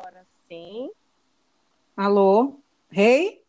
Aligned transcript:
Agora 0.00 0.26
sim. 0.48 0.90
Alô? 1.94 2.58
Rei? 2.90 3.44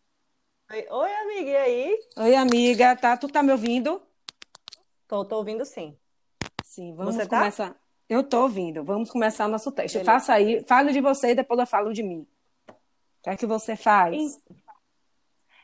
Oi, 0.69 0.85
oi, 0.89 1.13
amiga, 1.15 1.49
e 1.49 1.55
aí? 1.55 1.99
Oi, 2.17 2.35
amiga. 2.35 2.93
Tá, 2.97 3.15
tu 3.15 3.29
tá 3.29 3.41
me 3.41 3.53
ouvindo? 3.53 4.01
Tô, 5.07 5.23
tô 5.23 5.37
ouvindo 5.37 5.63
sim. 5.65 5.97
Sim, 6.65 6.93
vamos 6.93 7.15
Você 7.15 7.25
tá? 7.25 7.39
começar. 7.39 7.81
Eu 8.09 8.21
tô 8.21 8.41
ouvindo. 8.41 8.83
Vamos 8.83 9.09
começar 9.09 9.45
o 9.45 9.49
nosso 9.49 9.71
teste. 9.71 9.97
Beleza. 9.99 10.11
Faça 10.11 10.33
aí, 10.33 10.61
fale 10.65 10.91
de 10.91 10.99
você 10.99 11.29
e 11.31 11.35
depois 11.35 11.57
eu 11.57 11.65
falo 11.65 11.93
de 11.93 12.03
mim. 12.03 12.27
O 12.69 13.23
que 13.23 13.29
é 13.29 13.37
que 13.37 13.45
você 13.45 13.77
faz? 13.77 14.21
En- 14.21 14.41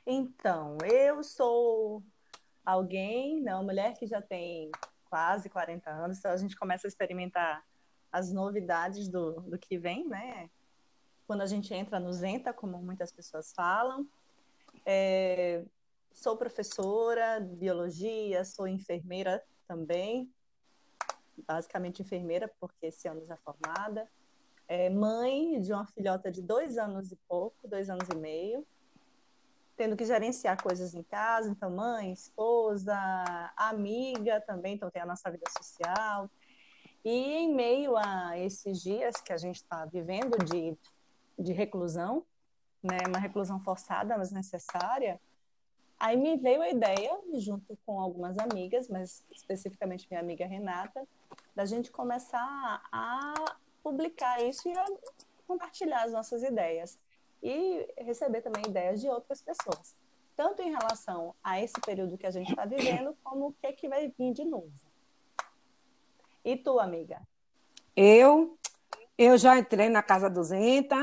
Então, 0.05 0.77
eu 0.85 1.21
sou 1.21 2.01
alguém, 2.65 3.41
né, 3.41 3.53
uma 3.55 3.63
mulher 3.63 3.93
que 3.93 4.07
já 4.07 4.21
tem 4.21 4.71
quase 5.09 5.49
40 5.49 5.89
anos, 5.89 6.17
então 6.17 6.31
a 6.31 6.37
gente 6.37 6.55
começa 6.55 6.87
a 6.87 6.89
experimentar 6.89 7.61
as 8.09 8.31
novidades 8.31 9.09
do, 9.09 9.41
do 9.41 9.59
que 9.59 9.77
vem, 9.77 10.07
né? 10.07 10.49
Quando 11.27 11.41
a 11.41 11.45
gente 11.45 11.73
entra 11.73 11.99
no 11.99 12.11
Zenta, 12.13 12.53
como 12.53 12.77
muitas 12.81 13.11
pessoas 13.11 13.51
falam. 13.53 14.07
É, 14.85 15.65
sou 16.13 16.37
professora 16.37 17.39
de 17.39 17.53
biologia, 17.53 18.45
sou 18.45 18.67
enfermeira 18.67 19.43
também, 19.67 20.33
basicamente 21.45 22.01
enfermeira, 22.01 22.49
porque 22.59 22.87
esse 22.87 23.09
ano 23.09 23.25
já 23.25 23.35
formada. 23.37 24.09
É, 24.69 24.89
mãe 24.89 25.59
de 25.59 25.73
uma 25.73 25.85
filhota 25.85 26.31
de 26.31 26.41
dois 26.41 26.77
anos 26.77 27.11
e 27.11 27.17
pouco, 27.27 27.67
dois 27.67 27.89
anos 27.89 28.07
e 28.09 28.15
meio, 28.15 28.65
tendo 29.75 29.95
que 29.95 30.05
gerenciar 30.05 30.61
coisas 30.61 30.93
em 30.95 31.03
casa, 31.03 31.49
então 31.49 31.69
mãe, 31.69 32.11
esposa, 32.11 32.97
amiga 33.55 34.41
também, 34.41 34.75
então 34.75 34.89
tem 34.89 35.01
a 35.01 35.05
nossa 35.05 35.29
vida 35.29 35.45
social. 35.57 36.29
E 37.05 37.33
em 37.33 37.53
meio 37.53 37.95
a 37.95 38.37
esses 38.37 38.81
dias 38.81 39.21
que 39.21 39.31
a 39.31 39.37
gente 39.37 39.57
está 39.57 39.85
vivendo 39.85 40.37
de, 40.43 40.77
de 41.37 41.53
reclusão, 41.53 42.25
né, 42.81 42.97
uma 43.07 43.19
reclusão 43.19 43.59
forçada, 43.59 44.17
mas 44.17 44.31
necessária, 44.31 45.19
aí 45.99 46.15
me 46.15 46.37
veio 46.37 46.61
a 46.61 46.69
ideia, 46.69 47.19
junto 47.35 47.77
com 47.85 47.99
algumas 47.99 48.37
amigas, 48.37 48.87
mas 48.87 49.23
especificamente 49.31 50.07
minha 50.09 50.21
amiga 50.21 50.45
Renata, 50.45 51.07
da 51.55 51.65
gente 51.65 51.91
começar 51.91 52.83
a 52.91 53.33
publicar 53.83 54.43
isso 54.43 54.67
e 54.67 54.77
a 54.77 54.85
compartilhar 55.47 56.03
as 56.03 56.11
nossas 56.11 56.43
ideias. 56.43 56.99
E 57.41 57.87
receber 57.97 58.41
também 58.41 58.63
ideias 58.67 58.99
de 58.99 59.07
outras 59.07 59.41
pessoas, 59.41 59.95
tanto 60.35 60.61
em 60.61 60.71
relação 60.71 61.35
a 61.43 61.61
esse 61.61 61.79
período 61.81 62.17
que 62.17 62.25
a 62.25 62.31
gente 62.31 62.49
está 62.49 62.65
vivendo, 62.65 63.15
como 63.23 63.47
o 63.47 63.53
que, 63.53 63.71
que 63.73 63.87
vai 63.87 64.07
vir 64.17 64.33
de 64.33 64.43
novo. 64.43 64.71
E 66.43 66.55
tu, 66.55 66.79
amiga? 66.79 67.21
Eu, 67.95 68.57
eu 69.17 69.37
já 69.37 69.57
entrei 69.57 69.89
na 69.89 70.01
Casa 70.01 70.29
200, 70.29 70.97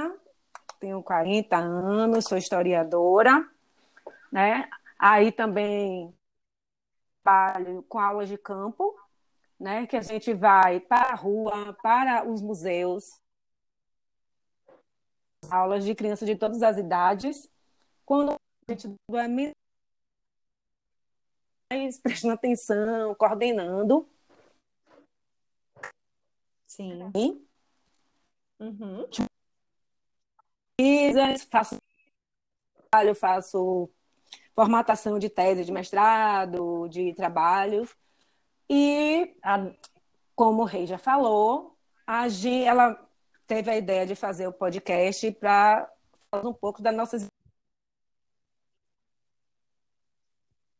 tenho 0.84 1.02
40 1.02 1.56
anos, 1.56 2.26
sou 2.26 2.36
historiadora, 2.36 3.48
né? 4.30 4.68
Aí 4.98 5.32
também 5.32 6.14
trabalho 7.22 7.82
com 7.84 7.98
aulas 7.98 8.28
de 8.28 8.36
campo, 8.36 8.94
né? 9.58 9.86
Que 9.86 9.96
a 9.96 10.02
gente 10.02 10.34
vai 10.34 10.80
para 10.80 11.12
a 11.12 11.14
rua, 11.14 11.72
para 11.82 12.28
os 12.28 12.42
museus, 12.42 13.18
aulas 15.50 15.86
de 15.86 15.94
crianças 15.94 16.28
de 16.28 16.36
todas 16.36 16.62
as 16.62 16.76
idades. 16.76 17.50
Quando 18.04 18.34
a 18.68 18.72
gente 18.72 18.94
é 19.14 19.54
mais 21.72 21.98
prestando 21.98 22.34
atenção, 22.34 23.14
coordenando, 23.14 24.06
Sim. 26.66 27.46
Uhum. 28.60 29.08
Pesquisas, 30.76 31.44
faço 31.44 31.76
trabalho, 32.90 33.14
faço 33.14 33.90
formatação 34.54 35.18
de 35.18 35.28
tese 35.28 35.64
de 35.64 35.72
mestrado, 35.72 36.88
de 36.88 37.14
trabalhos. 37.14 37.94
E, 38.68 39.36
como 40.34 40.62
o 40.62 40.64
Rei 40.64 40.86
já 40.86 40.98
falou, 40.98 41.76
a 42.06 42.28
Gi, 42.28 42.64
ela 42.64 42.94
teve 43.46 43.70
a 43.70 43.76
ideia 43.76 44.06
de 44.06 44.14
fazer 44.14 44.46
o 44.46 44.52
podcast 44.52 45.30
para 45.32 45.90
falar 46.30 46.48
um 46.48 46.54
pouco 46.54 46.82
das 46.82 46.94
nossas 46.94 47.26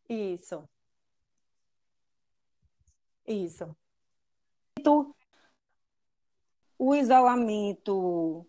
Isso. 0.08 0.68
Isso. 3.26 3.74
o 6.78 6.94
isolamento 6.94 8.46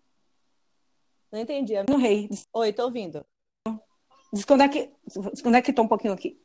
Não 1.35 1.41
entendi. 1.41 1.73
no 1.89 1.97
Rei. 1.97 2.29
Oi, 2.53 2.71
tô 2.71 2.85
ouvindo. 2.85 3.25
Desconectou 4.31 4.95
desconectou 5.33 5.83
um 5.83 5.87
pouquinho 5.87 6.13
aqui. 6.13 6.39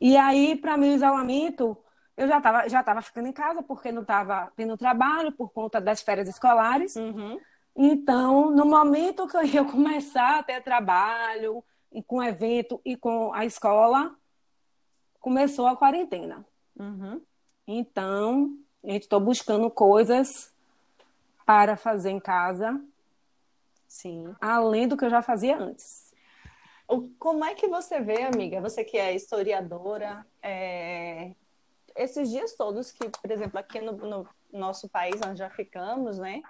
E 0.00 0.16
aí, 0.16 0.54
para 0.54 0.76
mim, 0.76 0.90
o 0.90 0.94
isolamento, 0.94 1.76
eu 2.16 2.28
já 2.28 2.38
estava 2.38 2.68
já 2.68 2.80
tava 2.84 3.02
ficando 3.02 3.26
em 3.26 3.32
casa, 3.32 3.64
porque 3.64 3.90
não 3.90 4.02
estava 4.02 4.52
tendo 4.54 4.76
trabalho 4.76 5.32
por 5.32 5.50
conta 5.50 5.80
das 5.80 6.02
férias 6.02 6.28
escolares. 6.28 6.94
Uhum. 6.94 7.40
Então, 7.74 8.52
no 8.52 8.64
momento 8.64 9.26
que 9.26 9.36
eu 9.36 9.44
ia 9.44 9.64
começar 9.66 10.38
a 10.38 10.42
ter 10.44 10.62
trabalho, 10.62 11.64
e 11.90 12.00
com 12.00 12.18
o 12.18 12.22
evento 12.22 12.80
e 12.84 12.96
com 12.96 13.34
a 13.34 13.44
escola, 13.44 14.14
começou 15.18 15.66
a 15.66 15.76
quarentena. 15.76 16.46
Uhum. 16.78 17.20
Então, 17.66 18.56
a 18.84 18.90
gente 18.92 19.02
estou 19.02 19.18
buscando 19.18 19.68
coisas 19.68 20.54
para 21.44 21.76
fazer 21.76 22.10
em 22.10 22.20
casa, 22.20 22.80
Sim. 23.88 24.34
além 24.40 24.86
do 24.86 24.96
que 24.96 25.04
eu 25.04 25.10
já 25.10 25.22
fazia 25.22 25.56
antes. 25.58 26.12
O- 26.86 27.08
Como 27.18 27.44
é 27.44 27.54
que 27.54 27.66
você 27.68 28.00
vê, 28.00 28.22
amiga? 28.22 28.60
Você 28.60 28.84
que 28.84 28.96
é 28.98 29.14
historiadora, 29.14 30.26
é, 30.42 31.34
esses 31.96 32.30
dias 32.30 32.54
todos 32.54 32.92
que, 32.92 33.08
por 33.08 33.30
exemplo, 33.30 33.58
aqui 33.58 33.80
no, 33.80 33.92
no 33.92 34.28
nosso 34.52 34.88
país, 34.88 35.20
onde 35.26 35.38
já 35.38 35.50
ficamos, 35.50 36.18
né? 36.18 36.42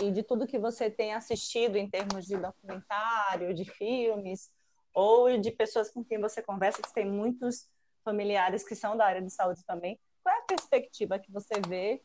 E 0.00 0.10
de 0.10 0.22
tudo 0.22 0.46
que 0.46 0.58
você 0.58 0.90
tem 0.90 1.14
assistido 1.14 1.76
em 1.76 1.88
termos 1.88 2.26
de 2.26 2.36
documentário, 2.36 3.54
de 3.54 3.64
filmes, 3.64 4.52
ou 4.94 5.38
de 5.38 5.50
pessoas 5.50 5.90
com 5.90 6.04
quem 6.04 6.20
você 6.20 6.42
conversa, 6.42 6.82
que 6.82 6.92
tem 6.92 7.06
muitos 7.06 7.68
familiares 8.04 8.64
que 8.66 8.74
são 8.74 8.96
da 8.96 9.06
área 9.06 9.22
de 9.22 9.30
saúde 9.30 9.64
também. 9.64 9.98
Qual 10.22 10.34
é 10.34 10.38
a 10.38 10.42
perspectiva 10.42 11.18
que 11.18 11.30
você 11.32 11.54
vê, 11.68 12.02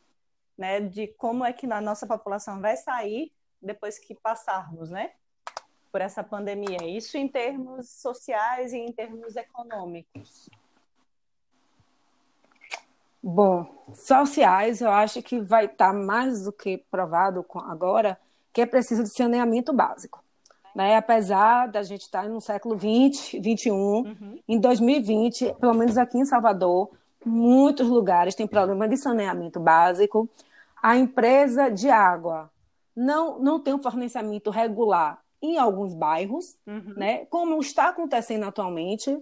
né, 0.57 0.79
de 0.79 1.07
como 1.17 1.43
é 1.45 1.51
que 1.53 1.65
a 1.71 1.81
nossa 1.81 2.07
população 2.07 2.61
vai 2.61 2.77
sair 2.77 3.31
depois 3.61 3.99
que 3.99 4.15
passarmos, 4.15 4.89
né? 4.89 5.11
por 5.91 6.01
essa 6.01 6.23
pandemia. 6.23 6.77
Isso 6.85 7.17
em 7.17 7.27
termos 7.27 7.89
sociais 7.89 8.73
e 8.73 8.77
em 8.77 8.91
termos 8.91 9.35
econômicos. 9.35 10.49
Bom, 13.21 13.83
sociais, 13.93 14.79
eu 14.79 14.91
acho 14.91 15.21
que 15.21 15.39
vai 15.39 15.65
estar 15.65 15.91
mais 15.91 16.43
do 16.43 16.51
que 16.51 16.77
provado 16.91 17.45
agora 17.65 18.19
que 18.53 18.61
é 18.61 18.65
preciso 18.65 19.03
de 19.03 19.09
saneamento 19.09 19.73
básico. 19.73 20.23
Né? 20.75 20.95
Apesar 20.95 21.67
da 21.67 21.81
gente 21.81 22.01
estar 22.01 22.29
no 22.29 22.39
século 22.39 22.77
20, 22.77 23.39
21, 23.39 23.75
Uhum. 23.75 24.39
em 24.47 24.59
2020, 24.59 25.55
pelo 25.59 25.73
menos 25.73 25.97
aqui 25.97 26.17
em 26.17 26.25
Salvador, 26.25 26.91
muitos 27.25 27.87
lugares 27.87 28.35
têm 28.35 28.47
problema 28.47 28.87
de 28.87 28.97
saneamento 28.97 29.59
básico. 29.59 30.29
A 30.81 30.95
empresa 30.95 31.69
de 31.69 31.89
água 31.89 32.51
não, 32.99 33.37
não 33.37 33.59
tem 33.59 33.75
um 33.75 33.79
fornecimento 33.81 34.49
regular 34.49 35.21
em 35.39 35.55
alguns 35.59 35.93
bairros, 35.93 36.57
Uhum. 36.65 36.93
né? 36.97 37.25
Como 37.27 37.59
está 37.61 37.89
acontecendo 37.89 38.43
atualmente, 38.45 39.15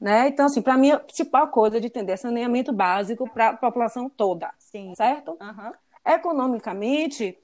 né? 0.00 0.28
Então, 0.28 0.46
assim, 0.46 0.62
para 0.62 0.76
mim, 0.76 0.92
a 0.92 1.00
principal 1.00 1.48
coisa 1.48 1.78
é 1.78 1.80
de 1.80 1.88
entender 1.88 2.16
saneamento 2.16 2.72
básico 2.72 3.28
para 3.28 3.48
a 3.48 3.56
população 3.56 4.08
toda, 4.08 4.54
Sim. 4.58 4.94
certo? 4.94 5.36
Aham. 5.40 5.72
Economicamente, 6.06 7.36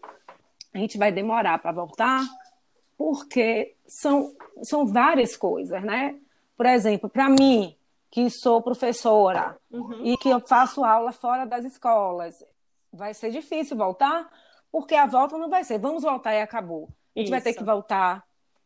a 0.73 0.79
gente 0.79 0.97
vai 0.97 1.11
demorar 1.11 1.59
para 1.59 1.73
voltar, 1.73 2.23
porque 2.97 3.75
são, 3.87 4.33
são 4.63 4.87
várias 4.87 5.37
coisas, 5.37 5.83
né? 5.83 6.19
Por 6.57 6.67
exemplo, 6.67 7.09
para 7.11 7.29
mim, 7.29 7.77
que 8.13 8.31
sou 8.31 8.63
professora 8.63 9.59
Uhum. 9.71 10.05
e 10.05 10.17
que 10.19 10.29
eu 10.29 10.39
faço 10.39 10.85
aula 10.85 11.11
fora 11.11 11.45
das 11.47 11.65
escolas, 11.65 12.45
vai 12.93 13.13
ser 13.13 13.31
difícil 13.31 13.77
voltar, 13.77 14.31
porque 14.73 14.95
a 14.97 15.07
volta 15.07 15.39
não 15.39 15.51
vai 15.51 15.65
ser, 15.65 15.79
vamos 15.79 16.03
voltar 16.03 16.35
e 16.35 16.41
acabou. 16.43 16.89
A 17.15 17.21
gente 17.21 17.31
vai 17.31 17.43
ter 17.43 17.51
Isso. 17.51 17.59
que 17.61 17.65
voltar, 17.65 18.25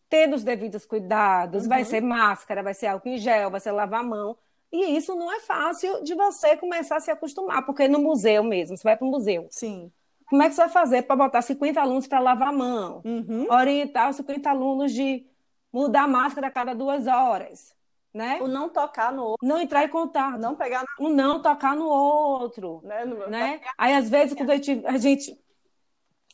tendo 0.08 0.36
os 0.36 0.44
devidos 0.44 0.86
cuidados, 0.86 1.66
vai 1.66 1.80
Uhum. 1.80 1.84
ser 1.84 2.00
máscara, 2.00 2.62
vai 2.62 2.74
ser 2.74 2.86
álcool 2.86 3.08
em 3.10 3.18
gel, 3.18 3.50
vai 3.50 3.60
ser 3.60 3.72
lavar 3.72 4.00
a 4.00 4.04
mão. 4.04 4.38
E 4.72 4.96
isso 4.96 5.14
não 5.16 5.32
é 5.32 5.40
fácil 5.40 6.02
de 6.04 6.14
você 6.14 6.56
começar 6.56 6.96
a 6.96 7.00
se 7.00 7.10
acostumar, 7.10 7.64
porque 7.66 7.88
no 7.88 7.98
museu 8.00 8.42
mesmo, 8.44 8.76
você 8.76 8.84
vai 8.84 8.96
para 8.96 9.06
o 9.06 9.10
museu. 9.10 9.48
Sim. 9.50 9.92
Como 10.28 10.42
é 10.42 10.48
que 10.48 10.54
você 10.54 10.62
vai 10.62 10.70
fazer 10.70 11.02
para 11.02 11.16
botar 11.16 11.42
50 11.42 11.80
alunos 11.80 12.06
para 12.06 12.18
lavar 12.20 12.48
a 12.48 12.52
mão? 12.52 13.00
Uhum. 13.04 13.46
Orientar 13.50 14.10
os 14.10 14.16
50 14.16 14.50
alunos 14.50 14.92
de 14.92 15.26
mudar 15.72 16.04
a 16.04 16.08
máscara 16.08 16.48
a 16.48 16.50
cada 16.50 16.74
duas 16.74 17.06
horas, 17.06 17.74
né? 18.12 18.38
O 18.42 18.48
não 18.48 18.68
tocar 18.68 19.12
no 19.12 19.22
outro, 19.22 19.46
Não 19.46 19.60
entrar 19.60 19.84
em 19.84 19.88
contato, 19.88 20.38
não 20.38 20.56
pegar 20.56 20.82
na, 20.82 21.06
o 21.06 21.08
não 21.10 21.40
tocar 21.42 21.76
no 21.76 21.86
outro, 21.86 22.80
né, 22.84 23.04
né? 23.28 23.60
Aí, 23.78 23.94
às 23.94 24.08
vezes, 24.10 24.34
quando 24.36 24.50
a 24.50 24.56
gente, 24.56 24.82
a 24.86 24.98
gente 24.98 25.38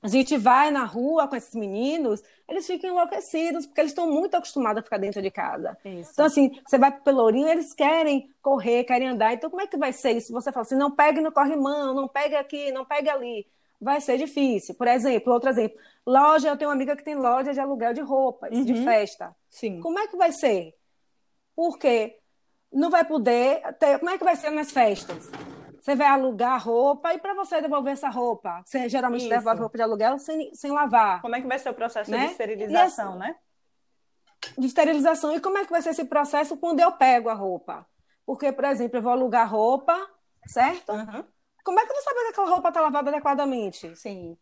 a 0.02 0.08
gente 0.08 0.37
vai 0.37 0.70
na 0.72 0.84
rua 0.84 1.28
com 1.28 1.37
esses 1.37 1.54
meninos, 1.54 2.22
eles 2.49 2.66
ficam 2.66 2.90
enlouquecidos, 2.90 3.66
porque 3.66 3.81
eles 3.81 3.93
estão 3.93 4.10
muito 4.10 4.37
acostumados 4.37 4.81
a 4.81 4.82
ficar 4.82 4.99
dentro 4.99 5.22
de 5.22 5.31
casa. 5.31 5.78
Isso. 5.84 6.10
Então, 6.12 6.26
assim, 6.26 6.60
você 6.66 6.76
vai 6.76 6.90
pro 6.90 7.04
Pelourinho, 7.04 7.49
eles 7.49 7.72
querem 7.72 8.28
correr, 8.43 8.82
querem 8.82 9.08
andar. 9.08 9.32
Então, 9.32 9.49
como 9.49 9.62
é 9.62 9.66
que 9.66 9.76
vai 9.76 9.93
ser 9.93 10.12
isso? 10.12 10.32
Você 10.32 10.50
fala 10.50 10.66
assim, 10.66 10.75
não 10.75 10.90
pegue 10.90 11.20
no 11.20 11.31
corrimão, 11.31 11.94
não 11.94 12.08
pegue 12.08 12.34
aqui, 12.34 12.72
não 12.72 12.84
pegue 12.84 13.08
ali. 13.08 13.46
Vai 13.81 14.00
ser 14.00 14.19
difícil. 14.19 14.75
Por 14.75 14.88
exemplo, 14.88 15.32
outro 15.32 15.50
exemplo, 15.50 15.78
loja, 16.05 16.48
eu 16.48 16.56
tenho 16.56 16.70
uma 16.70 16.75
amiga 16.75 16.96
que 16.96 17.05
tem 17.05 17.14
loja 17.14 17.52
de 17.52 17.60
aluguel 17.60 17.94
de 17.94 18.00
roupas, 18.00 18.50
uhum. 18.50 18.64
de 18.64 18.75
festa. 18.82 19.34
Sim. 19.48 19.81
Como 19.81 20.00
é 20.00 20.08
que 20.08 20.16
vai 20.16 20.32
ser? 20.32 20.75
Porque 21.55 22.19
não 22.72 22.90
vai 22.90 23.05
poder 23.05 23.60
ter... 23.78 24.00
Como 24.00 24.10
é 24.10 24.19
que 24.19 24.25
vai 24.25 24.34
ser 24.34 24.50
nas 24.50 24.72
festas? 24.72 25.31
Você 25.82 25.96
vai 25.96 26.06
alugar 26.06 26.64
roupa 26.64 27.12
e 27.12 27.19
para 27.19 27.34
você 27.34 27.61
devolver 27.61 27.94
essa 27.94 28.08
roupa, 28.08 28.62
você 28.64 28.88
geralmente 28.88 29.23
Isso. 29.23 29.31
devolve 29.31 29.62
roupa 29.62 29.76
de 29.76 29.82
aluguel 29.82 30.17
sem, 30.17 30.55
sem 30.55 30.70
lavar. 30.70 31.20
Como 31.20 31.34
é 31.34 31.40
que 31.40 31.49
vai 31.49 31.58
ser 31.58 31.70
o 31.70 31.75
processo 31.75 32.08
né? 32.08 32.26
de 32.26 32.31
esterilização, 32.31 33.17
né? 33.17 33.34
De 34.56 34.64
esterilização. 34.64 35.34
E 35.34 35.40
como 35.40 35.58
é 35.58 35.64
que 35.64 35.73
vai 35.73 35.82
ser 35.82 35.90
esse 35.90 36.05
processo 36.05 36.56
quando 36.56 36.79
eu 36.79 36.93
pego 36.93 37.29
a 37.29 37.34
roupa? 37.34 37.84
Porque, 38.25 38.52
por 38.52 38.64
exemplo, 38.64 38.99
eu 38.99 39.02
vou 39.02 39.11
alugar 39.11 39.50
roupa, 39.50 39.99
certo? 40.46 40.93
Uhum. 40.93 41.25
Como 41.64 41.81
é 41.81 41.84
que 41.84 41.90
eu 41.90 41.96
vou 41.96 42.05
saber 42.05 42.20
que 42.20 42.29
aquela 42.29 42.50
roupa 42.50 42.69
está 42.69 42.81
lavada 42.81 43.11
adequadamente? 43.11 43.96
Sim. 43.96 44.38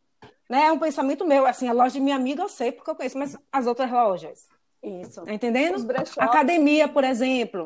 Né? 0.47 0.67
É 0.67 0.73
um 0.73 0.79
pensamento 0.79 1.27
meu. 1.27 1.47
Assim, 1.47 1.71
a 1.71 1.73
loja 1.73 1.95
de 1.95 2.01
minha 2.01 2.17
amiga 2.17 2.43
eu 2.43 2.51
sei 2.51 2.71
porque 2.71 2.91
eu 2.91 2.95
conheço, 2.95 3.17
mas 3.17 3.35
as 3.51 3.67
outras 3.67 3.91
lojas. 3.91 4.47
Isso. 4.83 5.25
Tá 5.25 5.33
entendendo? 5.33 5.91
Academia, 6.19 6.87
por 6.87 7.03
exemplo. 7.03 7.65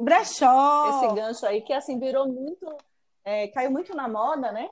Brechó. 0.00 1.04
Esse 1.04 1.14
gancho 1.16 1.46
aí 1.46 1.62
que 1.62 1.72
assim 1.72 1.98
virou 1.98 2.28
muito 2.28 2.64
é, 3.24 3.48
caiu 3.48 3.70
muito 3.70 3.94
na 3.94 4.08
moda, 4.08 4.52
né? 4.52 4.68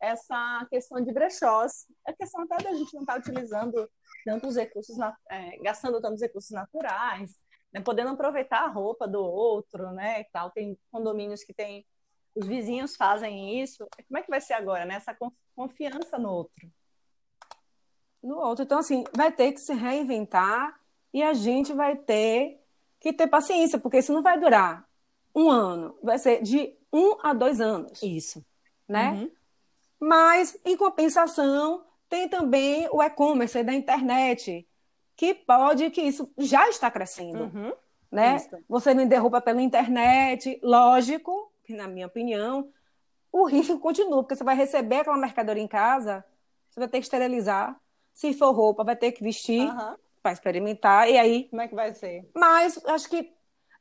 Essa 0.00 0.66
questão 0.70 1.00
de 1.00 1.12
brechós. 1.12 1.86
A 2.06 2.12
questão 2.12 2.42
até 2.42 2.62
da 2.62 2.74
gente 2.74 2.92
não 2.94 3.02
estar 3.02 3.14
tá 3.14 3.18
utilizando 3.18 3.90
tantos 4.24 4.56
recursos, 4.56 4.96
é, 5.30 5.56
gastando 5.58 6.00
tantos 6.00 6.20
recursos 6.20 6.50
naturais, 6.50 7.38
né? 7.72 7.80
podendo 7.80 8.10
aproveitar 8.10 8.64
a 8.64 8.68
roupa 8.68 9.06
do 9.06 9.22
outro, 9.22 9.90
né? 9.92 10.20
E 10.20 10.24
tal. 10.24 10.50
Tem 10.50 10.78
condomínios 10.90 11.44
que 11.44 11.54
tem 11.54 11.86
os 12.34 12.46
vizinhos 12.46 12.96
fazem 12.96 13.62
isso. 13.62 13.86
Como 14.08 14.18
é 14.18 14.22
que 14.22 14.30
vai 14.30 14.40
ser 14.40 14.54
agora, 14.54 14.84
né? 14.84 14.96
Essa 14.96 15.16
confiança 15.54 16.18
no 16.18 16.30
outro. 16.30 16.70
No 18.22 18.38
outro. 18.38 18.64
Então, 18.64 18.78
assim, 18.78 19.04
vai 19.14 19.30
ter 19.30 19.52
que 19.52 19.60
se 19.60 19.72
reinventar 19.72 20.80
e 21.12 21.22
a 21.22 21.32
gente 21.32 21.72
vai 21.72 21.96
ter 21.96 22.60
que 22.98 23.12
ter 23.12 23.28
paciência, 23.28 23.78
porque 23.78 23.98
isso 23.98 24.12
não 24.12 24.22
vai 24.22 24.40
durar 24.40 24.88
um 25.34 25.50
ano, 25.50 25.98
vai 26.02 26.18
ser 26.18 26.42
de 26.42 26.76
um 26.92 27.16
a 27.22 27.32
dois 27.32 27.60
anos. 27.60 28.02
Isso. 28.02 28.44
Né? 28.88 29.10
Uhum. 29.10 29.30
Mas, 30.00 30.58
em 30.64 30.76
compensação, 30.76 31.84
tem 32.08 32.28
também 32.28 32.88
o 32.92 33.02
e-commerce 33.02 33.62
da 33.62 33.72
internet, 33.72 34.66
que 35.16 35.34
pode, 35.34 35.90
que 35.90 36.02
isso 36.02 36.30
já 36.38 36.68
está 36.68 36.90
crescendo. 36.90 37.44
Uhum. 37.44 37.72
Né? 38.10 38.36
Isso. 38.36 38.56
Você 38.68 38.94
vender 38.94 39.16
roupa 39.16 39.40
pela 39.40 39.60
internet, 39.60 40.60
lógico, 40.62 41.52
que 41.64 41.74
na 41.74 41.88
minha 41.88 42.06
opinião, 42.06 42.70
o 43.32 43.46
risco 43.46 43.78
continua, 43.80 44.22
porque 44.22 44.36
você 44.36 44.44
vai 44.44 44.54
receber 44.54 44.98
aquela 44.98 45.16
mercadoria 45.16 45.62
em 45.62 45.66
casa, 45.66 46.24
você 46.70 46.78
vai 46.78 46.88
ter 46.88 46.98
que 46.98 47.06
esterilizar. 47.06 47.76
Se 48.12 48.32
for 48.32 48.52
roupa, 48.52 48.84
vai 48.84 48.94
ter 48.94 49.10
que 49.10 49.24
vestir 49.24 49.68
uhum. 49.68 49.96
para 50.22 50.32
experimentar. 50.32 51.10
E 51.10 51.18
aí. 51.18 51.44
Como 51.48 51.62
é 51.62 51.66
que 51.66 51.74
vai 51.74 51.92
ser? 51.94 52.28
Mas 52.34 52.80
acho 52.86 53.08
que. 53.08 53.32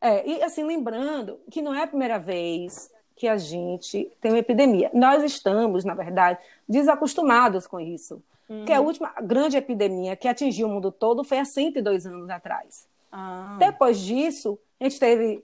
É, 0.04 0.28
e 0.30 0.44
assim, 0.44 0.66
lembrando 0.66 1.40
que 1.50 1.62
não 1.62 1.74
é 1.74 1.84
a 1.84 1.88
primeira 1.88 2.20
vez 2.20 2.92
que 3.16 3.26
a 3.26 3.38
gente 3.38 4.12
tem 4.20 4.32
uma 4.32 4.40
epidemia. 4.40 4.92
Nós 4.94 5.24
estamos, 5.24 5.86
na 5.86 5.94
verdade, 5.94 6.40
desacostumados 6.68 7.66
com 7.66 7.80
isso. 7.80 8.22
Uhum. 8.50 8.66
Que 8.66 8.74
a 8.74 8.82
última 8.82 9.14
grande 9.22 9.56
epidemia 9.56 10.18
que 10.18 10.28
atingiu 10.28 10.68
o 10.68 10.70
mundo 10.70 10.92
todo 10.92 11.24
foi 11.24 11.40
há 11.40 11.46
102 11.46 12.06
anos 12.06 12.30
atrás. 12.30 12.86
Ah. 13.10 13.56
Depois 13.58 13.98
disso, 13.98 14.60
a 14.78 14.84
gente 14.84 15.00
teve. 15.00 15.42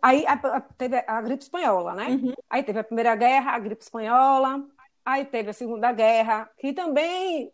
Aí 0.00 0.24
a, 0.26 0.32
a, 0.32 0.60
teve 0.62 1.04
a 1.06 1.20
gripe 1.20 1.42
espanhola, 1.42 1.92
né? 1.92 2.06
Uhum. 2.06 2.32
Aí 2.48 2.62
teve 2.62 2.78
a 2.78 2.84
Primeira 2.84 3.14
Guerra, 3.14 3.50
a 3.50 3.58
gripe 3.58 3.82
espanhola. 3.82 4.64
Aí 5.04 5.26
teve 5.26 5.50
a 5.50 5.52
Segunda 5.52 5.92
Guerra, 5.92 6.48
que 6.56 6.72
também 6.72 7.52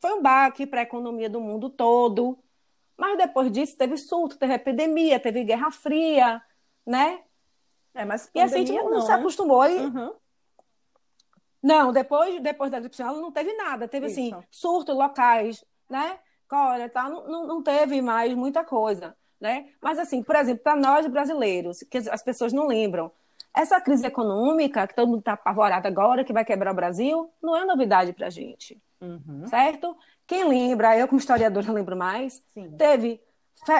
foi 0.00 0.14
um 0.14 0.22
baque 0.22 0.66
para 0.66 0.80
a 0.80 0.82
economia 0.82 1.30
do 1.30 1.40
mundo 1.40 1.70
todo. 1.70 2.36
Mas 2.96 3.18
depois 3.18 3.52
disso 3.52 3.76
teve 3.76 3.96
surto, 3.96 4.38
teve 4.38 4.54
epidemia, 4.54 5.20
teve 5.20 5.44
Guerra 5.44 5.70
Fria, 5.70 6.42
né? 6.84 7.20
É, 7.94 8.04
mas 8.04 8.30
e 8.34 8.40
assim, 8.40 8.54
a 8.54 8.58
gente 8.58 8.72
não, 8.72 8.90
não 8.90 9.00
se 9.00 9.12
acostumou. 9.12 9.64
E... 9.66 9.76
Uhum. 9.76 10.12
Não, 11.62 11.92
depois, 11.92 12.40
depois 12.40 12.70
da 12.70 12.78
gripe 12.78 12.96
não 13.02 13.32
teve 13.32 13.52
nada. 13.54 13.88
Teve, 13.88 14.06
assim, 14.06 14.28
Isso. 14.28 14.36
assim, 14.36 14.46
surto 14.50 14.92
locais, 14.92 15.64
né? 15.90 16.18
Cólera 16.48 16.88
tal, 16.88 17.10
não, 17.10 17.28
não, 17.28 17.46
não 17.46 17.62
teve 17.62 18.00
mais 18.00 18.32
muita 18.34 18.64
coisa, 18.64 19.16
né? 19.40 19.68
Mas, 19.80 19.98
assim, 19.98 20.22
por 20.22 20.36
exemplo, 20.36 20.62
para 20.62 20.76
nós 20.76 21.06
brasileiros, 21.08 21.80
que 21.90 21.98
as 21.98 22.22
pessoas 22.22 22.52
não 22.52 22.68
lembram, 22.68 23.10
essa 23.56 23.80
crise 23.80 24.06
econômica, 24.06 24.86
que 24.86 24.94
todo 24.94 25.08
mundo 25.08 25.20
está 25.20 25.32
apavorado 25.32 25.88
agora, 25.88 26.22
que 26.22 26.32
vai 26.32 26.44
quebrar 26.44 26.72
o 26.72 26.76
Brasil, 26.76 27.30
não 27.42 27.56
é 27.56 27.64
novidade 27.64 28.12
para 28.12 28.26
a 28.26 28.30
gente, 28.30 28.80
uhum. 29.00 29.46
certo? 29.46 29.96
Quem 30.26 30.46
lembra, 30.46 30.98
eu 30.98 31.08
como 31.08 31.18
historiadora 31.18 31.72
lembro 31.72 31.96
mais, 31.96 32.44
Sim. 32.52 32.76
teve 32.76 33.20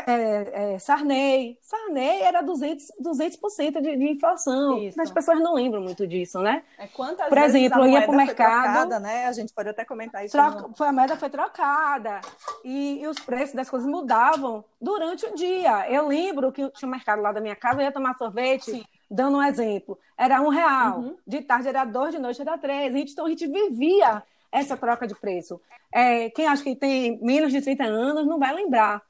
é, 0.06 0.74
é, 0.74 0.78
Sarney. 0.78 1.58
Sarney 1.60 2.22
era 2.22 2.42
200%, 2.42 2.78
200 2.98 3.82
de, 3.82 3.96
de 3.96 4.08
inflação. 4.10 4.78
Isso. 4.78 5.00
As 5.00 5.10
pessoas 5.10 5.38
não 5.40 5.54
lembram 5.54 5.82
muito 5.82 6.06
disso, 6.06 6.40
né? 6.40 6.62
É, 6.78 6.88
quantas 6.88 7.28
Por 7.28 7.38
exemplo, 7.38 7.80
eu 7.82 7.88
ia 7.88 8.02
para 8.02 8.10
o 8.10 8.16
mercado. 8.16 8.62
Trocada, 8.62 8.98
né? 8.98 9.26
A 9.26 9.32
gente 9.32 9.52
pode 9.52 9.68
até 9.68 9.84
comentar 9.84 10.24
isso. 10.24 10.32
Troca, 10.32 10.70
foi, 10.74 10.88
a 10.88 10.92
moeda 10.92 11.16
foi 11.16 11.28
trocada. 11.28 12.20
E, 12.64 13.00
e, 13.00 13.06
os 13.06 13.18
preços 13.20 13.54
das 13.54 13.68
coisas 13.68 13.88
mudavam 13.88 14.64
durante 14.80 15.26
o 15.26 15.34
dia. 15.34 15.88
Eu 15.90 16.08
lembro 16.08 16.50
que 16.50 16.68
tinha 16.70 16.88
um 16.88 16.90
mercado 16.90 17.20
lá 17.20 17.30
da 17.30 17.40
minha 17.40 17.56
casa, 17.56 17.80
eu 17.80 17.84
ia 17.84 17.92
tomar 17.92 18.16
sorvete. 18.16 18.72
Sim. 18.72 18.84
Dando 19.10 19.38
um 19.38 19.42
exemplo, 19.42 19.98
era 20.16 20.40
um 20.40 20.48
real, 20.48 20.98
uhum. 20.98 21.16
de 21.26 21.42
tarde 21.42 21.68
era 21.68 21.84
dois, 21.84 22.14
de 22.14 22.20
noite 22.20 22.40
era 22.40 22.58
três. 22.58 22.94
A 22.94 22.98
gente, 22.98 23.12
então 23.12 23.26
a 23.26 23.28
gente 23.28 23.46
vivia 23.46 24.22
essa 24.50 24.76
troca 24.76 25.06
de 25.06 25.14
preço. 25.14 25.60
É, 25.92 26.30
quem 26.30 26.46
acha 26.46 26.62
que 26.62 26.74
tem 26.74 27.18
menos 27.22 27.52
de 27.52 27.60
30 27.60 27.84
anos 27.84 28.26
não 28.26 28.38
vai 28.38 28.54
lembrar. 28.54 29.02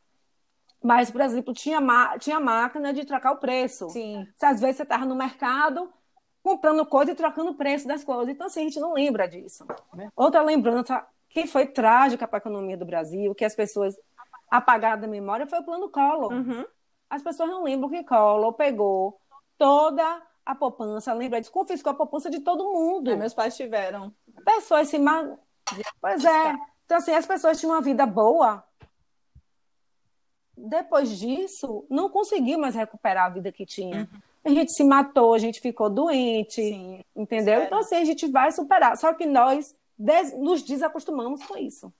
Mas, 0.83 1.11
por 1.11 1.21
exemplo, 1.21 1.55
tinha, 1.55 1.81
tinha 2.19 2.39
máquina 2.39 2.93
de 2.93 3.05
trocar 3.05 3.33
o 3.33 3.39
preço. 3.39 3.89
Sim. 3.91 4.27
Se 4.37 4.47
às 4.47 4.61
vezes 4.61 4.77
você 4.77 4.83
estava 4.83 5.05
no 5.05 5.17
mercado 5.17 5.91
comprando 6.43 6.87
coisa 6.87 7.11
e 7.11 7.15
trocando 7.15 7.51
o 7.51 7.57
preço 7.57 7.89
das 7.89 8.05
coisas. 8.05 8.29
Então, 8.29 8.47
assim, 8.47 8.61
a 8.61 8.65
gente 8.65 8.79
não 8.79 8.93
lembra 8.93 9.27
disso. 9.27 9.67
É. 9.99 10.09
Outra 10.15 10.43
lembrança 10.43 11.05
que 11.29 11.45
foi 11.45 11.67
trágica 11.67 12.27
para 12.27 12.37
a 12.37 12.39
economia 12.39 12.77
do 12.77 12.87
Brasil, 12.87 13.35
que 13.35 13.45
as 13.45 13.55
pessoas 13.55 13.99
apagaram 14.49 15.01
da 15.01 15.09
memória, 15.09 15.47
foi 15.47 15.59
o 15.59 15.65
plano 15.65 15.89
Collor. 15.89 16.33
Uhum. 16.33 16.65
As 17.11 17.21
pessoas 17.21 17.51
não 17.51 17.65
lembram 17.65 17.91
que 17.91 18.05
Collor 18.05 18.53
pegou 18.53 19.21
toda 19.59 20.23
a 20.45 20.55
poupança, 20.55 21.13
lembra 21.13 21.41
disso? 21.41 21.53
Confiscou 21.53 21.91
a 21.91 21.97
poupança 21.97 22.31
de 22.31 22.41
todo 22.41 22.73
mundo. 22.73 23.11
É, 23.11 23.17
meus 23.17 23.35
pais 23.35 23.57
tiveram. 23.57 24.15
Pessoas 24.45 24.89
se... 24.89 24.99
Pois 26.01 26.25
é. 26.25 26.55
Então, 26.85 26.99
assim, 26.99 27.13
as 27.13 27.27
pessoas 27.27 27.59
tinham 27.59 27.75
uma 27.75 27.81
vida 27.81 28.07
boa, 28.07 28.65
depois 30.57 31.19
disso, 31.19 31.85
não 31.91 32.09
conseguiu 32.09 32.59
mais 32.59 32.75
recuperar 32.75 33.27
a 33.27 33.31
vida 33.31 33.53
que 33.53 33.67
tinha. 33.67 34.09
Uhum. 34.13 34.21
A 34.45 34.49
gente 34.51 34.73
se 34.73 34.85
matou, 34.85 35.35
a 35.35 35.39
gente 35.39 35.61
ficou 35.61 35.91
doente, 35.91 36.63
Sim, 36.63 37.05
entendeu? 37.15 37.55
Sério? 37.55 37.67
Então, 37.67 37.79
assim, 37.81 37.97
a 37.97 38.05
gente 38.05 38.27
vai 38.29 38.53
superar. 38.53 38.97
Só 38.97 39.13
que 39.13 39.27
nós 39.27 39.77
des 39.99 40.33
nos 40.39 40.63
desacostumamos 40.63 41.45
com 41.45 41.57
isso. 41.57 41.93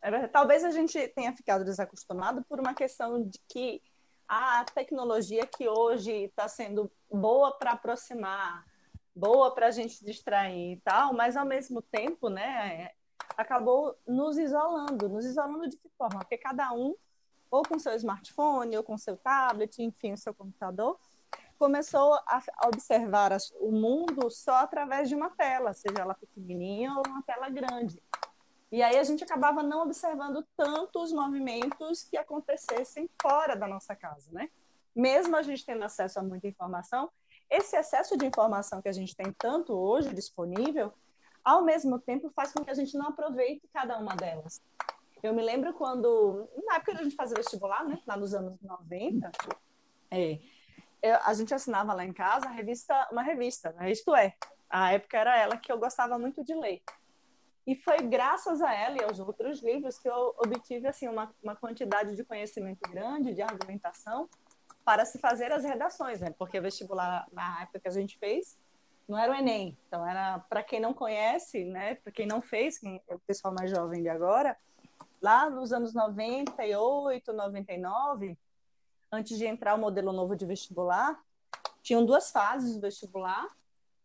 É 0.00 0.26
Talvez 0.28 0.64
a 0.64 0.70
gente 0.70 1.08
tenha 1.08 1.32
ficado 1.32 1.64
desacostumado 1.64 2.42
por 2.48 2.58
uma 2.58 2.74
questão 2.74 3.22
de 3.22 3.38
que 3.48 3.82
a 4.28 4.64
tecnologia 4.64 5.46
que 5.46 5.68
hoje 5.68 6.12
está 6.12 6.48
sendo 6.48 6.90
boa 7.10 7.52
para 7.52 7.72
aproximar, 7.72 8.64
boa 9.14 9.54
para 9.54 9.68
a 9.68 9.70
gente 9.70 10.04
distrair 10.04 10.72
e 10.72 10.80
tal, 10.80 11.14
mas 11.14 11.36
ao 11.36 11.46
mesmo 11.46 11.80
tempo, 11.80 12.28
né, 12.28 12.90
acabou 13.36 13.96
nos 14.06 14.36
isolando. 14.36 15.08
Nos 15.08 15.24
isolando 15.24 15.68
de 15.68 15.76
que 15.76 15.88
forma? 15.96 16.20
Porque 16.20 16.38
cada 16.38 16.72
um 16.72 16.94
ou 17.50 17.62
com 17.62 17.78
seu 17.78 17.94
smartphone, 17.94 18.76
ou 18.76 18.82
com 18.82 18.98
seu 18.98 19.16
tablet, 19.16 19.78
enfim, 19.82 20.12
o 20.12 20.16
seu 20.16 20.34
computador, 20.34 20.98
começou 21.58 22.14
a 22.14 22.42
observar 22.66 23.36
o 23.60 23.72
mundo 23.72 24.30
só 24.30 24.56
através 24.56 25.08
de 25.08 25.14
uma 25.14 25.30
tela, 25.30 25.72
seja 25.72 26.00
ela 26.00 26.14
pequenininha 26.14 26.92
ou 26.92 27.02
uma 27.06 27.22
tela 27.22 27.48
grande. 27.48 28.02
E 28.70 28.82
aí 28.82 28.98
a 28.98 29.04
gente 29.04 29.22
acabava 29.22 29.62
não 29.62 29.82
observando 29.82 30.44
tanto 30.56 31.02
os 31.02 31.12
movimentos 31.12 32.02
que 32.02 32.16
acontecessem 32.16 33.08
fora 33.20 33.54
da 33.54 33.66
nossa 33.68 33.94
casa, 33.94 34.28
né? 34.32 34.50
Mesmo 34.94 35.36
a 35.36 35.42
gente 35.42 35.64
tendo 35.64 35.84
acesso 35.84 36.18
a 36.18 36.22
muita 36.22 36.48
informação, 36.48 37.10
esse 37.48 37.76
excesso 37.76 38.16
de 38.16 38.26
informação 38.26 38.82
que 38.82 38.88
a 38.88 38.92
gente 38.92 39.14
tem 39.14 39.32
tanto 39.38 39.72
hoje 39.72 40.12
disponível, 40.12 40.92
ao 41.44 41.62
mesmo 41.62 41.98
tempo 41.98 42.28
faz 42.30 42.52
com 42.52 42.64
que 42.64 42.70
a 42.70 42.74
gente 42.74 42.96
não 42.98 43.08
aproveite 43.08 43.68
cada 43.72 43.98
uma 43.98 44.16
delas. 44.16 44.60
Eu 45.22 45.32
me 45.32 45.42
lembro 45.42 45.72
quando, 45.74 46.48
na 46.66 46.76
época 46.76 46.92
a 46.92 47.02
gente 47.02 47.14
fazia 47.14 47.36
vestibular, 47.36 47.84
né, 47.84 48.00
lá 48.06 48.16
nos 48.16 48.34
anos 48.34 48.60
90, 48.60 49.30
é, 50.10 50.38
eu, 51.02 51.16
a 51.24 51.32
gente 51.34 51.54
assinava 51.54 51.94
lá 51.94 52.04
em 52.04 52.12
casa 52.12 52.48
revista, 52.48 53.08
uma 53.12 53.22
revista, 53.22 53.72
né, 53.72 53.90
Isto 53.90 54.14
É. 54.14 54.34
A 54.68 54.92
época 54.92 55.16
era 55.16 55.38
ela 55.38 55.56
que 55.56 55.70
eu 55.70 55.78
gostava 55.78 56.18
muito 56.18 56.42
de 56.44 56.52
ler. 56.52 56.82
E 57.66 57.74
foi 57.74 57.98
graças 57.98 58.62
a 58.62 58.72
ela 58.72 58.96
e 58.96 59.02
aos 59.02 59.18
outros 59.18 59.60
livros 59.60 59.98
que 59.98 60.08
eu 60.08 60.34
obtive 60.38 60.86
assim 60.86 61.08
uma, 61.08 61.34
uma 61.42 61.56
quantidade 61.56 62.14
de 62.14 62.24
conhecimento 62.24 62.88
grande, 62.88 63.34
de 63.34 63.42
argumentação, 63.42 64.28
para 64.84 65.04
se 65.04 65.18
fazer 65.18 65.50
as 65.50 65.64
redações, 65.64 66.20
né? 66.20 66.32
Porque 66.38 66.60
vestibular, 66.60 67.26
na 67.32 67.62
época 67.62 67.80
que 67.80 67.88
a 67.88 67.90
gente 67.90 68.16
fez, 68.18 68.56
não 69.08 69.18
era 69.18 69.32
o 69.32 69.34
Enem. 69.34 69.76
Então, 69.88 70.06
era 70.06 70.38
para 70.38 70.62
quem 70.62 70.78
não 70.78 70.94
conhece, 70.94 71.64
né? 71.64 71.96
Para 71.96 72.12
quem 72.12 72.24
não 72.24 72.40
fez, 72.40 72.78
quem 72.78 73.02
é 73.08 73.14
o 73.16 73.18
pessoal 73.18 73.52
mais 73.52 73.68
jovem 73.68 74.00
de 74.00 74.08
agora, 74.08 74.56
lá 75.20 75.50
nos 75.50 75.72
anos 75.72 75.92
98, 75.92 77.32
99, 77.32 78.38
antes 79.10 79.36
de 79.36 79.44
entrar 79.44 79.74
o 79.74 79.78
modelo 79.78 80.12
novo 80.12 80.36
de 80.36 80.46
vestibular, 80.46 81.20
tinham 81.82 82.06
duas 82.06 82.30
fases 82.30 82.76
do 82.76 82.80
vestibular. 82.80 83.46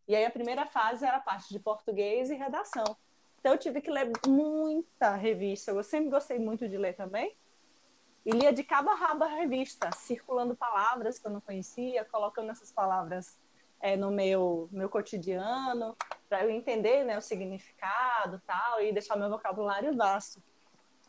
E 0.07 0.15
aí 0.15 0.25
a 0.25 0.31
primeira 0.31 0.65
fase 0.65 1.05
era 1.05 1.17
a 1.17 1.21
parte 1.21 1.49
de 1.49 1.59
português 1.59 2.31
e 2.31 2.35
redação. 2.35 2.97
Então 3.41 3.53
eu 3.53 3.57
tive 3.57 3.81
que 3.81 3.89
ler 3.89 4.11
muita 4.27 5.15
revista. 5.15 5.71
Eu 5.71 5.83
sempre 5.83 6.11
gostei 6.11 6.37
muito 6.37 6.69
de 6.69 6.77
ler 6.77 6.95
também. 6.95 7.35
E 8.23 8.29
lia 8.29 8.53
de 8.53 8.63
cabo 8.63 8.91
a 8.91 8.95
rabo 8.95 9.23
a 9.23 9.27
revista, 9.27 9.89
circulando 9.93 10.55
palavras 10.55 11.17
que 11.17 11.25
eu 11.25 11.31
não 11.31 11.41
conhecia, 11.41 12.05
colocando 12.05 12.51
essas 12.51 12.71
palavras 12.71 13.39
é, 13.81 13.97
no 13.97 14.11
meu, 14.11 14.69
meu 14.71 14.87
cotidiano, 14.87 15.97
para 16.29 16.43
eu 16.43 16.51
entender 16.51 17.03
né, 17.03 17.17
o 17.17 17.21
significado 17.21 18.39
tal, 18.45 18.79
e 18.79 18.93
deixar 18.93 19.15
meu 19.15 19.27
vocabulário 19.27 19.97
vasto. 19.97 20.39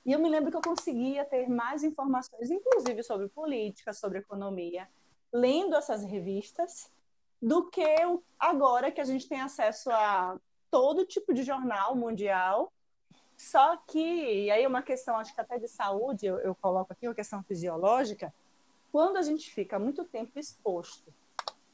E 0.06 0.12
eu 0.12 0.18
me 0.18 0.28
lembro 0.30 0.50
que 0.50 0.56
eu 0.56 0.62
conseguia 0.62 1.22
ter 1.26 1.46
mais 1.50 1.84
informações, 1.84 2.50
inclusive 2.50 3.02
sobre 3.02 3.28
política, 3.28 3.92
sobre 3.92 4.20
economia, 4.20 4.88
lendo 5.30 5.76
essas 5.76 6.02
revistas, 6.02 6.90
do 7.42 7.68
que 7.68 7.84
agora 8.38 8.90
que 8.90 9.02
a 9.02 9.04
gente 9.04 9.28
tem 9.28 9.42
acesso 9.42 9.90
a 9.90 10.40
todo 10.72 11.04
tipo 11.04 11.34
de 11.34 11.42
jornal 11.42 11.94
mundial. 11.94 12.72
Só 13.36 13.76
que, 13.76 14.00
e 14.00 14.50
aí 14.50 14.66
uma 14.66 14.82
questão, 14.82 15.16
acho 15.16 15.34
que 15.34 15.40
até 15.40 15.58
de 15.58 15.68
saúde, 15.68 16.24
eu, 16.24 16.38
eu 16.38 16.54
coloco 16.54 16.92
aqui, 16.92 17.06
uma 17.06 17.14
questão 17.14 17.42
fisiológica, 17.42 18.32
quando 18.90 19.18
a 19.18 19.22
gente 19.22 19.50
fica 19.50 19.78
muito 19.78 20.04
tempo 20.04 20.38
exposto 20.38 21.12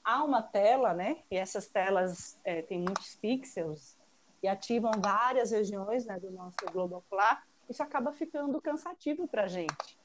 a 0.02 0.24
uma 0.24 0.42
tela, 0.42 0.92
né, 0.94 1.18
e 1.30 1.36
essas 1.36 1.68
telas 1.68 2.40
é, 2.42 2.62
têm 2.62 2.80
muitos 2.80 3.14
pixels 3.16 3.96
e 4.42 4.48
ativam 4.48 4.90
várias 4.98 5.50
regiões 5.50 6.06
né, 6.06 6.18
do 6.18 6.30
nosso 6.30 6.56
globo 6.72 6.96
ocular, 6.96 7.46
isso 7.68 7.82
acaba 7.82 8.12
ficando 8.12 8.60
cansativo 8.60 9.28
para 9.28 9.44
a 9.44 9.48
gente. 9.48 9.98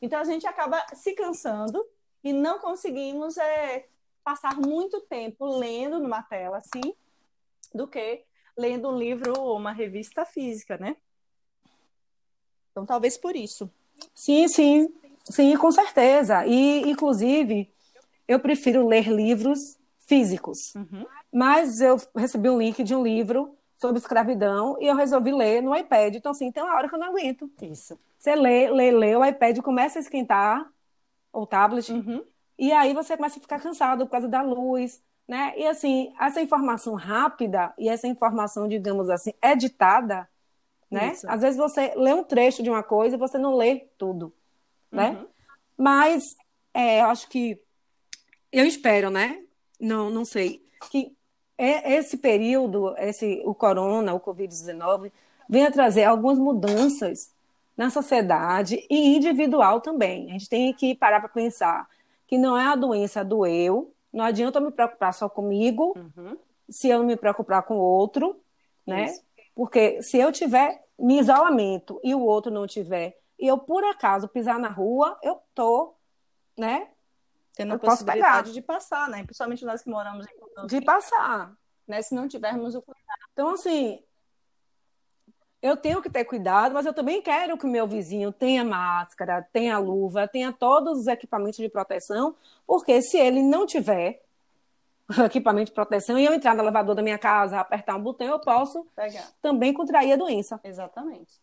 Então 0.00 0.20
a 0.20 0.24
gente 0.24 0.46
acaba 0.46 0.84
se 0.94 1.12
cansando 1.14 1.84
e 2.22 2.32
não 2.32 2.58
conseguimos 2.58 3.36
é, 3.38 3.88
passar 4.22 4.56
muito 4.56 5.00
tempo 5.00 5.46
lendo 5.46 5.98
numa 5.98 6.22
tela 6.22 6.58
assim, 6.58 6.94
do 7.74 7.86
que 7.86 8.24
lendo 8.58 8.88
um 8.88 8.98
livro 8.98 9.32
ou 9.38 9.56
uma 9.56 9.72
revista 9.72 10.24
física, 10.24 10.76
né? 10.76 10.96
Então, 12.70 12.84
talvez 12.84 13.16
por 13.16 13.36
isso. 13.36 13.70
Sim, 14.14 14.48
sim, 14.48 14.88
sim, 15.24 15.56
com 15.56 15.70
certeza. 15.70 16.44
E, 16.46 16.82
inclusive, 16.90 17.70
eu 18.26 18.40
prefiro 18.40 18.86
ler 18.86 19.08
livros 19.08 19.78
físicos. 20.00 20.74
Uhum. 20.74 21.06
Mas 21.32 21.80
eu 21.80 21.96
recebi 22.16 22.50
um 22.50 22.58
link 22.58 22.82
de 22.82 22.94
um 22.94 23.02
livro 23.02 23.54
sobre 23.76 23.98
escravidão 23.98 24.76
e 24.80 24.86
eu 24.86 24.96
resolvi 24.96 25.32
ler 25.32 25.62
no 25.62 25.74
iPad. 25.74 26.16
Então, 26.16 26.32
assim, 26.32 26.50
tem 26.50 26.62
uma 26.62 26.74
hora 26.74 26.88
que 26.88 26.94
eu 26.94 26.98
não 26.98 27.08
aguento. 27.08 27.50
Isso. 27.62 27.98
Você 28.18 28.34
lê, 28.34 28.70
lê, 28.70 28.90
lê, 28.90 29.16
o 29.16 29.24
iPad 29.24 29.58
começa 29.60 29.98
a 29.98 30.02
esquentar, 30.02 30.68
ou 31.32 31.46
tablet, 31.46 31.92
uhum. 31.92 32.24
e 32.58 32.72
aí 32.72 32.92
você 32.92 33.16
começa 33.16 33.38
a 33.38 33.42
ficar 33.42 33.60
cansado 33.60 34.06
por 34.06 34.10
causa 34.10 34.26
da 34.26 34.42
luz, 34.42 35.00
né? 35.28 35.52
E 35.58 35.66
assim, 35.66 36.12
essa 36.18 36.40
informação 36.40 36.94
rápida 36.94 37.74
e 37.78 37.88
essa 37.88 38.08
informação, 38.08 38.66
digamos 38.66 39.10
assim, 39.10 39.34
editada, 39.42 40.26
né? 40.90 41.12
Isso. 41.12 41.30
Às 41.30 41.42
vezes 41.42 41.58
você 41.58 41.92
lê 41.94 42.14
um 42.14 42.24
trecho 42.24 42.62
de 42.62 42.70
uma 42.70 42.82
coisa 42.82 43.16
e 43.16 43.18
você 43.18 43.36
não 43.36 43.54
lê 43.54 43.86
tudo, 43.98 44.32
né? 44.90 45.10
Uhum. 45.10 45.26
Mas 45.76 46.34
é, 46.72 47.02
eu 47.02 47.06
acho 47.06 47.28
que 47.28 47.60
eu 48.50 48.64
espero, 48.64 49.10
né? 49.10 49.42
Não, 49.78 50.08
não 50.08 50.24
sei 50.24 50.66
que 50.90 51.14
esse 51.58 52.16
período, 52.16 52.94
esse 52.96 53.42
o 53.44 53.54
corona, 53.54 54.14
o 54.14 54.20
covid-19, 54.20 55.12
venha 55.48 55.70
trazer 55.70 56.04
algumas 56.04 56.38
mudanças 56.38 57.32
na 57.76 57.90
sociedade 57.90 58.86
e 58.88 59.16
individual 59.16 59.80
também. 59.80 60.28
A 60.30 60.32
gente 60.32 60.48
tem 60.48 60.72
que 60.72 60.94
parar 60.94 61.20
para 61.20 61.28
pensar 61.28 61.88
que 62.26 62.38
não 62.38 62.56
é 62.56 62.64
a 62.64 62.76
doença 62.76 63.24
do 63.24 63.44
eu, 63.44 63.92
não 64.12 64.24
adianta 64.24 64.58
eu 64.58 64.62
me 64.62 64.70
preocupar 64.70 65.12
só 65.12 65.28
comigo, 65.28 65.94
uhum. 65.96 66.36
se 66.68 66.88
eu 66.88 66.98
não 66.98 67.06
me 67.06 67.16
preocupar 67.16 67.62
com 67.62 67.78
o 67.78 67.82
outro, 67.82 68.40
né? 68.86 69.06
Isso. 69.06 69.22
Porque 69.54 70.02
se 70.02 70.18
eu 70.18 70.32
tiver 70.32 70.84
me 70.98 71.18
isolamento 71.18 72.00
e 72.02 72.14
o 72.14 72.20
outro 72.20 72.50
não 72.50 72.66
tiver, 72.66 73.18
e 73.38 73.46
eu 73.46 73.58
por 73.58 73.84
acaso 73.84 74.28
pisar 74.28 74.58
na 74.58 74.68
rua, 74.68 75.18
eu 75.22 75.40
tô, 75.54 75.94
né? 76.56 76.88
Tendo 77.54 77.74
a 77.74 77.78
possibilidade 77.78 78.52
de 78.52 78.62
passar, 78.62 79.08
né? 79.08 79.24
Principalmente 79.24 79.64
nós 79.64 79.82
que 79.82 79.90
moramos 79.90 80.26
em 80.26 80.66
De 80.66 80.80
passar. 80.80 81.52
Né? 81.86 82.02
Se 82.02 82.14
não 82.14 82.28
tivermos 82.28 82.74
o 82.74 82.82
cuidado. 82.82 83.18
Então, 83.32 83.50
assim, 83.50 84.02
eu 85.60 85.76
tenho 85.76 86.00
que 86.00 86.08
ter 86.08 86.24
cuidado, 86.24 86.72
mas 86.72 86.86
eu 86.86 86.94
também 86.94 87.20
quero 87.20 87.58
que 87.58 87.64
o 87.64 87.68
meu 87.68 87.86
vizinho 87.86 88.32
tenha 88.32 88.64
máscara, 88.64 89.46
tenha 89.52 89.78
luva, 89.78 90.28
tenha 90.28 90.52
todos 90.52 91.00
os 91.00 91.06
equipamentos 91.06 91.58
de 91.58 91.68
proteção, 91.68 92.34
porque 92.66 93.02
se 93.02 93.18
ele 93.18 93.42
não 93.42 93.66
tiver 93.66 94.22
equipamento 95.24 95.70
de 95.70 95.74
proteção 95.74 96.18
e 96.18 96.24
eu 96.24 96.32
entrar 96.32 96.54
no 96.54 96.62
elevador 96.62 96.94
da 96.94 97.02
minha 97.02 97.18
casa, 97.18 97.58
apertar 97.58 97.96
um 97.96 98.02
botão, 98.02 98.28
eu 98.28 98.38
posso 98.38 98.86
Pegar. 98.94 99.28
também 99.42 99.72
contrair 99.72 100.12
a 100.12 100.16
doença. 100.16 100.60
Exatamente. 100.62 101.40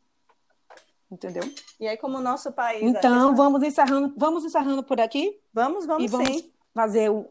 Entendeu? 1.12 1.44
E 1.80 1.88
aí, 1.88 1.98
como 1.98 2.18
o 2.18 2.22
nosso 2.22 2.52
país. 2.52 2.82
Então, 2.82 3.36
vamos 3.36 3.62
encerrando, 3.64 4.14
vamos 4.18 4.44
encerrando 4.44 4.82
por 4.82 5.00
aqui? 5.00 5.40
Vamos, 5.54 5.86
vamos, 5.86 6.04
e 6.04 6.08
vamos 6.08 6.38
sim. 6.38 6.52
fazer 6.74 7.10
o. 7.10 7.28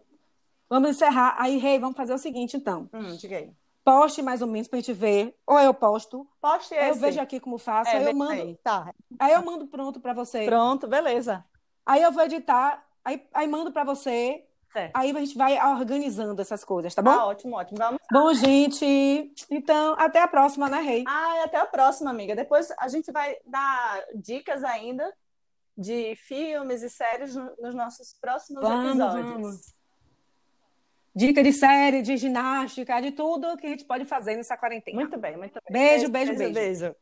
Vamos 0.69 0.91
encerrar. 0.91 1.35
Aí, 1.39 1.59
Rei, 1.59 1.79
vamos 1.79 1.97
fazer 1.97 2.15
o 2.15 2.19
seguinte, 2.19 2.57
então. 2.57 2.89
Hum, 2.93 3.17
diga 3.17 3.37
aí 3.37 3.53
poste 3.85 4.23
mais 4.23 4.41
ou 4.41 4.49
menos 4.49 4.67
para 4.67 4.79
a 4.79 4.81
gente 4.81 4.93
ver. 4.93 5.37
Ou 5.47 5.61
eu 5.61 5.75
posto. 5.75 6.27
Poste 6.41 6.75
esse. 6.75 6.89
Eu 6.89 6.95
vejo 6.95 7.21
aqui 7.21 7.39
como 7.39 7.59
faço. 7.59 7.91
É, 7.91 7.99
aí 7.99 8.05
eu 8.07 8.15
mando. 8.15 8.33
Aí. 8.33 8.59
Tá. 8.65 8.93
aí 9.19 9.33
eu 9.33 9.45
mando 9.45 9.67
pronto 9.67 10.01
para 10.01 10.15
você. 10.15 10.47
Pronto, 10.47 10.89
beleza. 10.89 11.45
Aí 11.85 12.03
eu 12.03 12.11
vou 12.11 12.25
editar. 12.25 12.83
Aí, 13.05 13.23
aí 13.33 13.47
mando 13.47 13.71
para 13.71 13.85
você. 13.85 14.45
Certo. 14.73 14.91
Aí 14.97 15.17
a 15.17 15.21
gente 15.21 15.39
vai 15.39 15.57
organizando 15.65 16.41
essas 16.43 16.65
coisas, 16.65 16.93
tá 16.93 17.01
bom? 17.01 17.11
Ah, 17.11 17.27
ótimo, 17.27 17.57
ótimo. 17.57 17.79
Vamos. 17.79 18.01
Bom, 18.11 18.35
gente. 18.35 19.33
Então, 19.49 19.95
até 19.97 20.21
a 20.21 20.27
próxima, 20.27 20.69
né, 20.69 20.81
Rei? 20.81 21.05
Ah, 21.07 21.45
até 21.45 21.59
a 21.59 21.67
próxima, 21.67 22.11
amiga. 22.11 22.35
Depois 22.35 22.73
a 22.79 22.89
gente 22.89 23.13
vai 23.13 23.37
dar 23.47 24.05
dicas 24.17 24.65
ainda 24.65 25.13
de 25.77 26.17
filmes 26.17 26.83
e 26.83 26.91
séries 26.91 27.37
nos 27.37 27.75
nossos 27.75 28.17
próximos 28.21 28.63
vamos, 28.63 28.91
episódios. 28.91 29.33
Vamos 29.33 29.74
dica 31.15 31.43
de 31.43 31.53
série, 31.53 32.03
de 32.03 32.17
ginástica, 32.17 33.01
de 33.01 33.13
tudo 33.13 33.57
que 33.57 33.67
a 33.67 33.71
gente 33.71 33.85
pode 33.85 34.05
fazer 34.05 34.37
nessa 34.37 34.57
quarentena. 34.57 34.99
Muito 34.99 35.19
bem, 35.19 35.37
muito 35.37 35.55
bem. 35.55 35.73
Beijo, 35.73 36.09
beijo, 36.09 36.35
beijo. 36.35 36.55
beijo. 36.55 36.81
beijo. 36.81 36.97